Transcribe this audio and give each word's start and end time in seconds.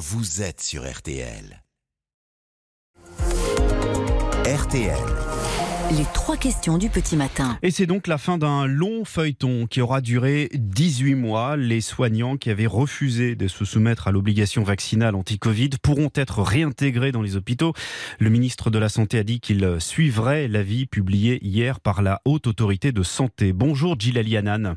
vous 0.00 0.40
êtes 0.40 0.62
sur 0.62 0.90
RTL. 0.90 1.62
RTL. 4.46 4.96
Les 5.90 6.06
trois 6.14 6.38
questions 6.38 6.78
du 6.78 6.88
petit 6.88 7.16
matin. 7.16 7.58
Et 7.62 7.70
c'est 7.70 7.84
donc 7.84 8.06
la 8.06 8.16
fin 8.16 8.38
d'un 8.38 8.64
long 8.64 9.04
feuilleton 9.04 9.66
qui 9.66 9.82
aura 9.82 10.00
duré 10.00 10.48
18 10.54 11.16
mois. 11.16 11.58
Les 11.58 11.82
soignants 11.82 12.38
qui 12.38 12.48
avaient 12.48 12.66
refusé 12.66 13.36
de 13.36 13.46
se 13.46 13.66
soumettre 13.66 14.08
à 14.08 14.10
l'obligation 14.10 14.62
vaccinale 14.62 15.14
anti-Covid 15.14 15.70
pourront 15.82 16.10
être 16.14 16.40
réintégrés 16.40 17.12
dans 17.12 17.20
les 17.20 17.36
hôpitaux. 17.36 17.74
Le 18.18 18.30
ministre 18.30 18.70
de 18.70 18.78
la 18.78 18.88
Santé 18.88 19.18
a 19.18 19.22
dit 19.22 19.40
qu'il 19.40 19.76
suivrait 19.80 20.48
l'avis 20.48 20.86
publié 20.86 21.44
hier 21.46 21.78
par 21.78 22.00
la 22.00 22.22
Haute 22.24 22.46
Autorité 22.46 22.90
de 22.90 23.02
Santé. 23.02 23.52
Bonjour 23.52 24.00
Gilles 24.00 24.34
Hanan. 24.34 24.76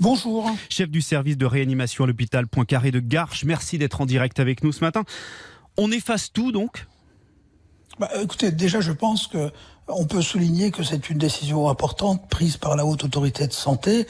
Bonjour. 0.00 0.50
Chef 0.70 0.88
du 0.88 1.02
service 1.02 1.36
de 1.36 1.44
réanimation 1.44 2.04
à 2.04 2.06
l'hôpital 2.06 2.46
Poincaré 2.46 2.90
de 2.90 3.00
Garches, 3.00 3.44
merci 3.44 3.76
d'être 3.76 4.00
en 4.00 4.06
direct 4.06 4.40
avec 4.40 4.64
nous 4.64 4.72
ce 4.72 4.80
matin. 4.80 5.04
On 5.76 5.92
efface 5.92 6.32
tout 6.32 6.52
donc? 6.52 6.86
Bah, 7.98 8.08
écoutez, 8.22 8.50
déjà, 8.50 8.80
je 8.80 8.92
pense 8.92 9.26
que 9.26 9.50
on 9.88 10.06
peut 10.06 10.22
souligner 10.22 10.70
que 10.70 10.82
c'est 10.84 11.10
une 11.10 11.18
décision 11.18 11.68
importante 11.68 12.30
prise 12.30 12.56
par 12.56 12.76
la 12.76 12.86
haute 12.86 13.04
autorité 13.04 13.46
de 13.46 13.52
santé. 13.52 14.00
Et 14.00 14.06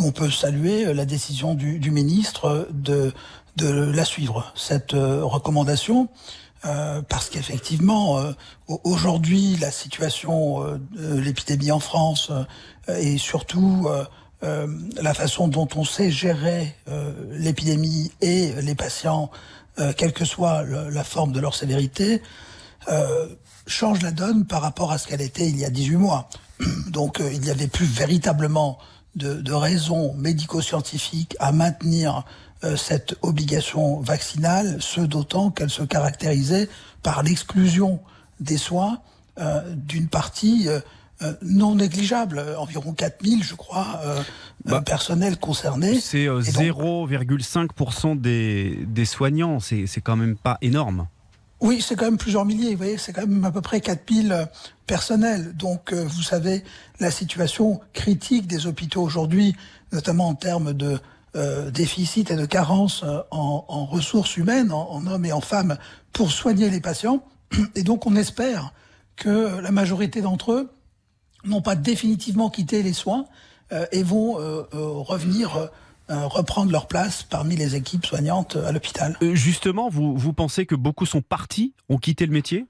on 0.00 0.12
peut 0.12 0.30
saluer 0.30 0.92
la 0.92 1.06
décision 1.06 1.54
du, 1.54 1.78
du 1.78 1.90
ministre 1.90 2.68
de, 2.72 3.10
de 3.56 3.70
la 3.70 4.04
suivre, 4.04 4.52
cette 4.54 4.92
euh, 4.92 5.24
recommandation. 5.24 6.10
Euh, 6.66 7.00
parce 7.00 7.30
qu'effectivement, 7.30 8.18
euh, 8.18 8.32
aujourd'hui, 8.84 9.56
la 9.56 9.70
situation 9.70 10.62
euh, 10.62 10.78
de 10.92 11.18
l'épidémie 11.18 11.70
en 11.70 11.80
France 11.80 12.30
euh, 12.30 12.98
et 12.98 13.16
surtout 13.16 13.88
la 14.42 15.14
façon 15.14 15.48
dont 15.48 15.68
on 15.76 15.84
sait 15.84 16.10
gérer 16.10 16.74
l'épidémie 17.30 18.10
et 18.20 18.52
les 18.62 18.74
patients, 18.74 19.30
quelle 19.96 20.12
que 20.12 20.24
soit 20.24 20.62
la 20.62 21.04
forme 21.04 21.32
de 21.32 21.40
leur 21.40 21.54
sévérité, 21.54 22.22
euh, 22.88 23.28
change 23.66 24.02
la 24.02 24.10
donne 24.10 24.46
par 24.46 24.62
rapport 24.62 24.92
à 24.92 24.98
ce 24.98 25.06
qu'elle 25.06 25.20
était 25.20 25.48
il 25.48 25.58
y 25.58 25.64
a 25.64 25.70
18 25.70 25.96
mois. 25.96 26.28
Donc 26.88 27.20
euh, 27.20 27.30
il 27.32 27.40
n'y 27.40 27.50
avait 27.50 27.68
plus 27.68 27.86
véritablement 27.86 28.78
de, 29.16 29.34
de 29.34 30.16
médico-scientifiques 30.16 31.36
à 31.40 31.52
maintenir 31.52 32.24
euh, 32.64 32.76
cette 32.76 33.16
obligation 33.22 34.00
vaccinale, 34.00 34.78
ce 34.80 35.00
d'autant 35.00 35.50
qu'elle 35.50 35.70
se 35.70 35.82
caractérisait 35.82 36.68
par 37.02 37.22
l'exclusion 37.22 38.00
des 38.40 38.58
soins 38.58 39.00
euh, 39.38 39.60
d'une 39.74 40.08
partie 40.08 40.68
euh, 41.22 41.32
non 41.42 41.74
négligeable, 41.74 42.44
environ 42.58 42.92
4000 42.92 43.42
je 43.42 43.54
crois, 43.54 44.00
bah, 44.64 44.80
personnels 44.80 45.38
concernés. 45.38 46.00
C'est 46.00 46.26
0,5% 46.26 48.20
des, 48.20 48.78
des 48.86 49.04
soignants, 49.04 49.60
c'est 49.60 50.00
quand 50.02 50.16
même 50.16 50.36
pas 50.36 50.58
énorme. 50.60 51.06
Oui, 51.60 51.82
c'est 51.86 51.94
quand 51.94 52.06
même 52.06 52.16
plusieurs 52.16 52.46
milliers, 52.46 52.70
vous 52.70 52.78
voyez, 52.78 52.96
c'est 52.96 53.12
quand 53.12 53.26
même 53.26 53.44
à 53.44 53.50
peu 53.50 53.60
près 53.60 53.82
4000 53.82 54.32
euh, 54.32 54.46
personnels. 54.86 55.54
Donc, 55.54 55.92
euh, 55.92 56.04
vous 56.04 56.22
savez, 56.22 56.64
la 57.00 57.10
situation 57.10 57.80
critique 57.92 58.46
des 58.46 58.66
hôpitaux 58.66 59.02
aujourd'hui, 59.02 59.54
notamment 59.92 60.28
en 60.28 60.34
termes 60.34 60.72
de 60.72 60.98
euh, 61.36 61.70
déficit 61.70 62.30
et 62.30 62.36
de 62.36 62.46
carence 62.46 63.02
euh, 63.04 63.20
en, 63.30 63.66
en, 63.68 63.84
ressources 63.84 64.38
humaines, 64.38 64.72
en, 64.72 64.90
en, 64.90 65.06
hommes 65.06 65.26
et 65.26 65.32
en 65.32 65.42
femmes, 65.42 65.76
pour 66.14 66.32
soigner 66.32 66.70
les 66.70 66.80
patients. 66.80 67.22
Et 67.74 67.82
donc, 67.82 68.06
on 68.06 68.16
espère 68.16 68.72
que 69.16 69.60
la 69.60 69.70
majorité 69.70 70.22
d'entre 70.22 70.52
eux 70.52 70.70
n'ont 71.44 71.62
pas 71.62 71.74
définitivement 71.74 72.50
quitté 72.50 72.82
les 72.82 72.92
soins 72.92 73.26
euh, 73.72 73.86
et 73.92 74.02
vont 74.02 74.34
revenir 74.72 75.70
euh, 76.10 76.26
reprendre 76.26 76.72
leur 76.72 76.88
place 76.88 77.22
parmi 77.22 77.54
les 77.54 77.76
équipes 77.76 78.04
soignantes 78.04 78.56
à 78.56 78.72
l'hôpital. 78.72 79.16
Euh, 79.22 79.36
justement, 79.36 79.88
vous, 79.88 80.16
vous 80.16 80.32
pensez 80.32 80.66
que 80.66 80.74
beaucoup 80.74 81.06
sont 81.06 81.22
partis, 81.22 81.72
ont 81.88 81.98
quitté 81.98 82.26
le 82.26 82.32
métier? 82.32 82.66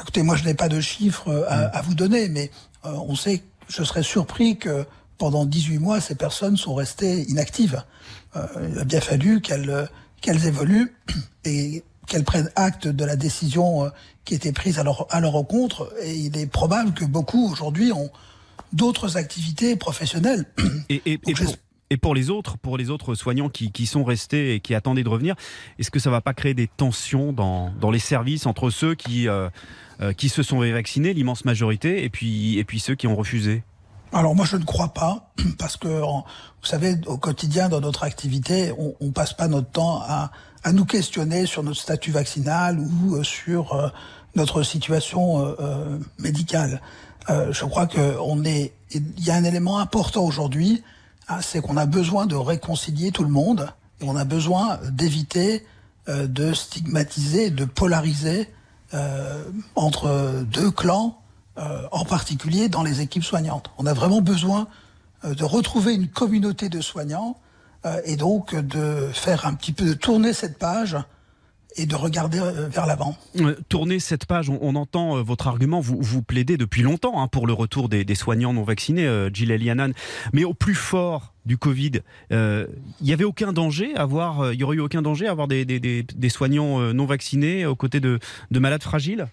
Écoutez, 0.00 0.22
moi 0.22 0.36
je 0.36 0.44
n'ai 0.44 0.54
pas 0.54 0.70
de 0.70 0.80
chiffres 0.80 1.28
euh, 1.28 1.44
à, 1.48 1.66
à, 1.66 1.82
vous 1.82 1.94
donner, 1.94 2.30
mais 2.30 2.50
euh, 2.86 2.92
on 2.92 3.14
sait, 3.14 3.42
je 3.68 3.84
serais 3.84 4.02
surpris 4.02 4.56
que 4.56 4.86
pendant 5.18 5.44
18 5.44 5.80
mois, 5.80 6.00
ces 6.00 6.14
personnes 6.14 6.56
sont 6.56 6.74
restées 6.74 7.28
inactives. 7.28 7.84
Euh, 8.36 8.46
il 8.72 8.78
a 8.78 8.84
bien 8.84 9.02
fallu 9.02 9.42
qu'elles 9.42 9.90
qu'elles 10.22 10.46
évoluent 10.46 10.96
et 11.44 11.84
qu'elles 12.12 12.24
prennent 12.24 12.50
acte 12.56 12.86
de 12.86 13.04
la 13.06 13.16
décision 13.16 13.90
qui 14.26 14.34
était 14.34 14.52
prise 14.52 14.78
à 14.78 14.84
leur, 14.84 15.06
à 15.10 15.20
leur 15.20 15.32
rencontre. 15.32 15.90
Et 16.02 16.14
il 16.14 16.36
est 16.36 16.46
probable 16.46 16.92
que 16.92 17.06
beaucoup 17.06 17.50
aujourd'hui 17.50 17.90
ont 17.90 18.10
d'autres 18.74 19.16
activités 19.16 19.76
professionnelles. 19.76 20.44
Et, 20.90 21.00
et, 21.06 21.12
et 21.26 21.34
pour, 21.34 21.56
et 21.88 21.96
pour 21.96 22.14
les 22.14 22.30
autres, 22.30 22.58
pour 22.58 22.76
les 22.76 22.90
autres 22.90 23.14
soignants 23.14 23.48
qui, 23.48 23.72
qui 23.72 23.86
sont 23.86 24.04
restés 24.04 24.54
et 24.54 24.60
qui 24.60 24.74
attendaient 24.74 25.02
de 25.02 25.08
revenir, 25.08 25.36
est-ce 25.78 25.90
que 25.90 25.98
ça 25.98 26.10
ne 26.10 26.14
va 26.14 26.20
pas 26.20 26.34
créer 26.34 26.54
des 26.54 26.66
tensions 26.66 27.32
dans, 27.32 27.70
dans 27.80 27.90
les 27.90 27.98
services 27.98 28.46
entre 28.46 28.70
ceux 28.70 28.94
qui, 28.94 29.28
euh, 29.28 29.48
euh, 30.00 30.12
qui 30.12 30.28
se 30.28 30.42
sont 30.42 30.60
vaccinés, 30.60 31.14
l'immense 31.14 31.44
majorité, 31.44 32.04
et 32.04 32.10
puis, 32.10 32.58
et 32.58 32.64
puis 32.64 32.80
ceux 32.80 32.94
qui 32.94 33.06
ont 33.06 33.16
refusé? 33.16 33.62
Alors 34.12 34.34
moi 34.34 34.44
je 34.44 34.56
ne 34.56 34.64
crois 34.64 34.88
pas 34.88 35.32
parce 35.58 35.76
que 35.76 35.88
vous 35.88 36.24
savez 36.62 36.96
au 37.06 37.16
quotidien 37.16 37.68
dans 37.68 37.80
notre 37.80 38.04
activité 38.04 38.72
on, 38.78 38.94
on 39.00 39.10
passe 39.10 39.32
pas 39.32 39.48
notre 39.48 39.70
temps 39.70 40.02
à, 40.02 40.30
à 40.64 40.72
nous 40.72 40.84
questionner 40.84 41.46
sur 41.46 41.62
notre 41.62 41.80
statut 41.80 42.12
vaccinal 42.12 42.78
ou 42.78 43.16
euh, 43.16 43.22
sur 43.22 43.74
euh, 43.74 43.88
notre 44.34 44.62
situation 44.62 45.40
euh, 45.40 45.54
euh 45.60 45.98
médicale. 46.18 46.80
Euh, 47.30 47.52
je 47.52 47.64
crois 47.64 47.86
que 47.86 48.16
est 48.46 48.72
il 48.90 49.24
y 49.24 49.30
a 49.30 49.34
un 49.34 49.44
élément 49.44 49.78
important 49.78 50.24
aujourd'hui 50.24 50.82
ah, 51.28 51.40
c'est 51.40 51.60
qu'on 51.60 51.76
a 51.76 51.86
besoin 51.86 52.26
de 52.26 52.34
réconcilier 52.34 53.12
tout 53.12 53.22
le 53.22 53.30
monde 53.30 53.72
et 54.00 54.04
on 54.04 54.16
a 54.16 54.24
besoin 54.24 54.78
d'éviter 54.90 55.64
euh, 56.08 56.26
de 56.26 56.52
stigmatiser, 56.52 57.50
de 57.50 57.64
polariser 57.64 58.48
entre 59.74 60.44
deux 60.52 60.70
clans, 60.70 61.21
euh, 61.58 61.82
en 61.92 62.06
particulier 62.06 62.70
dans 62.70 62.82
les 62.82 63.02
équipes 63.02 63.24
soignantes. 63.24 63.70
On 63.76 63.84
a 63.84 63.92
vraiment 63.92 64.22
besoin 64.22 64.68
euh, 65.24 65.34
de 65.34 65.44
retrouver 65.44 65.94
une 65.94 66.08
communauté 66.08 66.70
de 66.70 66.80
soignants 66.80 67.36
euh, 67.84 68.00
et 68.06 68.16
donc 68.16 68.54
de 68.54 69.10
faire 69.12 69.44
un 69.44 69.52
petit 69.52 69.72
peu 69.72 69.84
de 69.84 69.92
tourner 69.92 70.32
cette 70.32 70.58
page 70.58 70.96
et 71.76 71.84
de 71.84 71.94
regarder 71.94 72.40
vers 72.70 72.86
l'avant. 72.86 73.16
Tourner 73.68 73.98
cette 73.98 74.24
page, 74.24 74.48
on, 74.48 74.74
entend 74.76 75.22
votre 75.22 75.46
argument, 75.46 75.80
vous, 75.80 75.98
vous 76.00 76.22
plaidez 76.22 76.56
depuis 76.56 76.82
longtemps 76.82 77.22
hein, 77.22 77.28
pour 77.28 77.46
le 77.46 77.52
retour 77.52 77.90
des, 77.90 78.14
soignants 78.14 78.54
non 78.54 78.62
vaccinés, 78.62 79.06
euh, 79.06 79.30
Gilles 79.32 79.50
Elianan, 79.50 79.92
mais 80.32 80.44
au 80.44 80.54
plus 80.54 80.74
fort 80.74 81.34
du 81.44 81.58
Covid, 81.58 82.00
il 82.30 82.66
n'y 83.02 83.12
avait 83.12 83.24
aucun 83.24 83.52
danger 83.52 83.94
à 83.94 84.02
avoir, 84.02 84.54
il 84.54 84.64
aurait 84.64 84.76
eu 84.76 84.80
aucun 84.80 85.02
danger 85.02 85.26
à 85.26 85.30
avoir 85.30 85.48
des, 85.48 86.06
soignants 86.30 86.78
non 86.94 87.04
vaccinés 87.04 87.66
aux 87.66 87.76
côtés 87.76 88.00
de 88.00 88.18
malades 88.50 88.82
fragiles? 88.82 89.28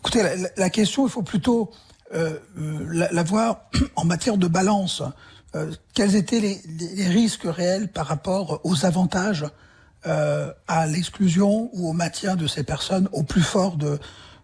Écoutez, 0.00 0.22
la, 0.56 0.70
question, 0.70 1.06
il 1.06 1.10
faut 1.10 1.22
plutôt 1.22 1.70
euh, 2.14 2.38
la, 2.56 3.10
la, 3.12 3.22
voir 3.22 3.68
en 3.96 4.04
matière 4.04 4.36
de 4.36 4.46
balance. 4.46 5.02
Euh, 5.54 5.72
quels 5.94 6.14
étaient 6.14 6.40
les, 6.40 7.08
risques 7.08 7.46
réels 7.46 7.88
par 7.88 8.06
rapport 8.06 8.60
aux 8.64 8.84
avantages 8.84 9.46
euh, 10.06 10.52
à 10.68 10.86
l'exclusion 10.86 11.70
ou 11.72 11.88
au 11.88 11.92
maintien 11.92 12.36
de 12.36 12.46
ces 12.46 12.62
personnes 12.62 13.08
au 13.12 13.22
plus 13.22 13.42
fort 13.42 13.76
de, 13.76 13.98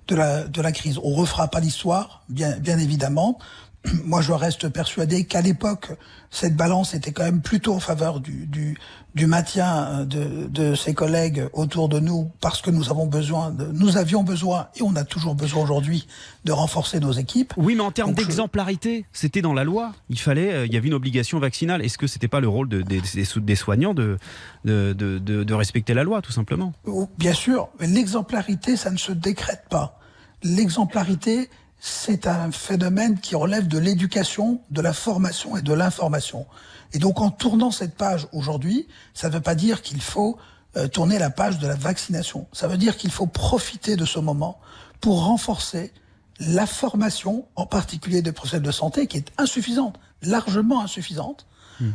de, 0.09 0.17
la, 0.17 0.73
crise? 0.73 0.99
On 0.99 1.15
refera 1.15 1.49
pas 1.49 1.61
l'histoire, 1.61 2.25
bien 2.29 2.79
évidemment. 2.79 3.39
Moi, 4.05 4.23
je 4.23 4.33
reste 4.33 4.69
persuadé 4.69 5.25
qu'à 5.25 5.41
l'époque, 5.41 5.93
cette 6.31 6.57
balance 6.57 6.95
était 6.95 7.13
quand 7.13 7.25
même 7.25 7.43
plutôt 7.43 7.75
en 7.75 7.81
faveur 7.81 8.21
du, 8.21 8.47
du, 8.47 8.79
du 9.15 9.27
maintien 9.27 10.05
de, 10.05 10.47
de 10.49 10.75
ses 10.75 10.95
collègues 10.95 11.49
autour 11.53 11.89
de 11.89 12.01
nous, 12.01 12.31
parce 12.41 12.63
que 12.63 12.71
nous 12.71 12.91
avons 12.91 13.07
besoin, 13.07 13.51
de, 13.51 13.67
nous 13.67 13.97
avions 13.97 14.23
besoin, 14.23 14.69
et 14.77 14.83
on 14.83 14.97
a 14.97 15.05
toujours 15.05 15.35
besoin 15.35 15.63
aujourd'hui, 15.63 16.07
de 16.45 16.53
renforcer 16.53 16.99
nos 17.01 17.13
équipes. 17.13 17.53
Oui, 17.57 17.75
mais 17.75 17.83
en 17.83 17.91
termes 17.91 18.15
d'exemplarité, 18.15 19.07
je... 19.13 19.19
c'était 19.19 19.43
dans 19.43 19.55
la 19.55 19.65
loi. 19.65 19.93
Il 20.09 20.19
fallait, 20.19 20.53
euh, 20.53 20.67
il 20.67 20.73
y 20.73 20.77
avait 20.77 20.89
une 20.89 20.95
obligation 20.95 21.39
vaccinale. 21.39 21.85
Est-ce 21.85 21.99
que 21.99 22.07
c'était 22.07 22.29
pas 22.29 22.41
le 22.41 22.49
rôle 22.49 22.69
de, 22.69 22.83
des, 22.83 23.01
des, 23.01 23.55
soignants 23.57 23.95
de, 23.95 24.19
de, 24.65 24.93
de, 24.93 25.19
de 25.19 25.55
respecter 25.55 25.95
la 25.95 26.05
loi, 26.05 26.23
tout 26.23 26.33
simplement? 26.33 26.73
Oh, 26.87 27.09
Bien 27.19 27.35
sûr, 27.35 27.69
mais 27.81 27.87
l'exemplarité, 27.87 28.77
ça 28.77 28.91
ne 28.91 28.97
se 28.99 29.13
décrète 29.13 29.65
pas. 29.69 30.01
L'exemplarité, 30.43 31.49
c'est 31.81 32.27
un 32.27 32.51
phénomène 32.51 33.19
qui 33.21 33.35
relève 33.35 33.69
de 33.69 33.79
l'éducation, 33.79 34.61
de 34.71 34.81
la 34.81 34.93
formation 34.93 35.57
et 35.57 35.63
de 35.63 35.73
l'information. 35.73 36.47
Et 36.93 36.99
donc 36.99 37.21
en 37.21 37.31
tournant 37.31 37.71
cette 37.71 37.95
page 37.95 38.27
aujourd'hui, 38.33 38.89
ça 39.13 39.29
ne 39.29 39.35
veut 39.35 39.41
pas 39.41 39.55
dire 39.55 39.83
qu'il 39.83 40.01
faut 40.01 40.39
euh, 40.77 40.89
tourner 40.89 41.19
la 41.19 41.31
page 41.31 41.59
de 41.59 41.67
la 41.67 41.75
vaccination. 41.75 42.47
Ça 42.53 42.69
veut 42.69 42.77
dire 42.79 42.97
qu'il 42.97 43.11
faut 43.11 43.27
profiter 43.27 43.97
de 43.97 44.05
ce 44.05 44.19
moment 44.19 44.59
pour 45.01 45.25
renforcer 45.25 45.93
la 46.41 46.67
formation, 46.67 47.47
en 47.55 47.67
particulier 47.67 48.23
des 48.23 48.33
professionnels 48.33 48.67
de 48.67 48.73
santé, 48.73 49.07
qui 49.07 49.19
est 49.19 49.33
insuffisante, 49.39 50.01
largement 50.23 50.81
insuffisante, 50.81 51.47
mmh. 51.81 51.91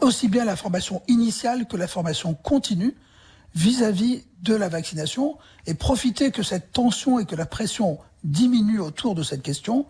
aussi 0.00 0.28
bien 0.28 0.44
la 0.44 0.54
formation 0.54 1.02
initiale 1.08 1.66
que 1.66 1.76
la 1.76 1.88
formation 1.88 2.34
continue 2.34 2.94
vis-à-vis 3.54 4.18
-vis 4.18 4.24
de 4.42 4.54
la 4.54 4.68
vaccination, 4.68 5.38
et 5.66 5.74
profiter 5.74 6.30
que 6.30 6.42
cette 6.42 6.72
tension 6.72 7.18
et 7.18 7.24
que 7.26 7.36
la 7.36 7.46
pression 7.46 7.98
diminue 8.24 8.80
autour 8.80 9.14
de 9.14 9.22
cette 9.22 9.42
question 9.42 9.86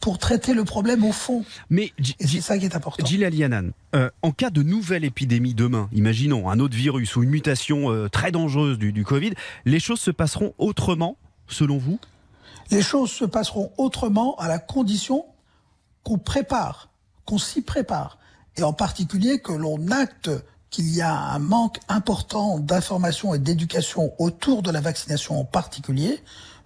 pour 0.00 0.18
traiter 0.18 0.52
le 0.52 0.64
problème 0.64 1.04
au 1.04 1.12
fond. 1.12 1.44
Mais 1.70 1.92
c'est 2.20 2.40
ça 2.40 2.58
qui 2.58 2.66
est 2.66 2.76
important. 2.76 3.04
Gilles 3.06 3.24
Alianan, 3.24 3.70
euh, 3.94 4.10
en 4.22 4.32
cas 4.32 4.50
de 4.50 4.62
nouvelle 4.62 5.04
épidémie 5.04 5.54
demain, 5.54 5.88
imaginons 5.92 6.50
un 6.50 6.60
autre 6.60 6.76
virus 6.76 7.16
ou 7.16 7.22
une 7.22 7.30
mutation 7.30 7.90
euh, 7.90 8.08
très 8.08 8.30
dangereuse 8.30 8.78
du, 8.78 8.92
du 8.92 9.04
Covid, 9.04 9.32
les 9.64 9.80
choses 9.80 10.00
se 10.00 10.10
passeront 10.10 10.52
autrement, 10.58 11.16
selon 11.48 11.78
vous? 11.78 11.98
Les 12.70 12.82
choses 12.82 13.10
se 13.10 13.24
passeront 13.24 13.72
autrement 13.78 14.36
à 14.36 14.48
la 14.48 14.58
condition 14.58 15.24
qu'on 16.02 16.18
prépare, 16.18 16.90
qu'on 17.24 17.38
s'y 17.38 17.62
prépare, 17.62 18.18
et 18.56 18.62
en 18.62 18.72
particulier 18.72 19.40
que 19.40 19.52
l'on 19.52 19.90
acte 19.90 20.30
qu'il 20.70 20.94
y 20.94 21.00
a 21.00 21.14
un 21.14 21.38
manque 21.38 21.78
important 21.88 22.58
d'information 22.58 23.32
et 23.32 23.38
d'éducation 23.38 24.12
autour 24.18 24.62
de 24.62 24.70
la 24.70 24.80
vaccination 24.80 25.38
en 25.38 25.44
particulier, 25.44 26.20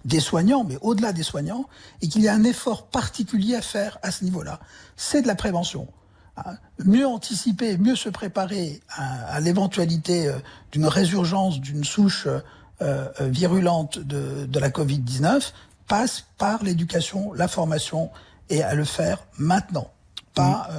des 0.04 0.20
soignants, 0.20 0.64
mais 0.64 0.78
au-delà 0.80 1.12
des 1.12 1.22
soignants, 1.22 1.66
et 2.02 2.08
qu'il 2.08 2.22
y 2.22 2.28
a 2.28 2.34
un 2.34 2.44
effort 2.44 2.86
particulier 2.86 3.54
à 3.54 3.62
faire 3.62 3.98
à 4.02 4.10
ce 4.10 4.24
niveau-là. 4.24 4.60
C'est 4.96 5.22
de 5.22 5.26
la 5.26 5.34
prévention. 5.34 5.88
Hein. 6.36 6.56
Mieux 6.84 7.06
anticiper, 7.06 7.76
mieux 7.78 7.96
se 7.96 8.08
préparer 8.08 8.80
à, 8.90 9.40
l'éventualité 9.40 10.28
euh, 10.28 10.38
d'une 10.72 10.86
résurgence 10.86 11.60
d'une 11.60 11.84
souche 11.84 12.26
euh, 12.26 12.40
euh, 12.80 13.10
virulente 13.20 13.98
de, 13.98 14.46
de 14.46 14.58
la 14.58 14.70
Covid-19 14.70 15.52
passe 15.88 16.26
par 16.36 16.62
l'éducation, 16.62 17.32
la 17.32 17.48
formation, 17.48 18.10
et 18.50 18.62
à 18.62 18.74
le 18.74 18.84
faire 18.84 19.24
maintenant, 19.36 19.90
pas, 20.34 20.70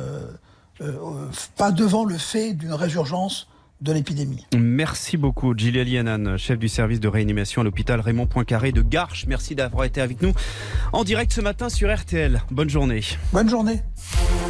pas 1.55 1.71
devant 1.71 2.03
le 2.03 2.17
fait 2.17 2.53
d'une 2.53 2.73
résurgence 2.73 3.47
de 3.81 3.93
l'épidémie. 3.93 4.45
Merci 4.57 5.17
beaucoup, 5.17 5.57
Gilles 5.57 5.79
Alianan, 5.79 6.37
chef 6.37 6.59
du 6.59 6.67
service 6.67 6.99
de 6.99 7.07
réanimation 7.07 7.61
à 7.61 7.63
l'hôpital 7.65 7.99
Raymond 7.99 8.27
Poincaré 8.27 8.71
de 8.71 8.81
Garches. 8.81 9.25
Merci 9.27 9.55
d'avoir 9.55 9.85
été 9.85 10.01
avec 10.01 10.21
nous 10.21 10.33
en 10.93 11.03
direct 11.03 11.31
ce 11.31 11.41
matin 11.41 11.69
sur 11.69 11.93
RTL. 11.93 12.41
Bonne 12.51 12.69
journée. 12.69 13.01
Bonne 13.33 13.49
journée. 13.49 13.81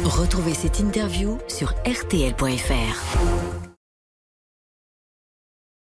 Retrouvez 0.04 0.54
cette 0.54 0.80
interview 0.80 1.38
sur 1.48 1.70
rtl.fr. 1.84 3.69